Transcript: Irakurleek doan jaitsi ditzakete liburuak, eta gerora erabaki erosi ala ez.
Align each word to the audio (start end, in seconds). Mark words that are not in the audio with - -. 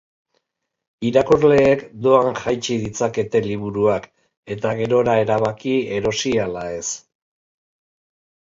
Irakurleek 1.09 1.83
doan 2.07 2.39
jaitsi 2.39 2.77
ditzakete 2.85 3.41
liburuak, 3.49 4.07
eta 4.57 4.75
gerora 4.83 5.19
erabaki 5.27 5.77
erosi 5.99 6.35
ala 6.47 6.65
ez. 6.81 6.85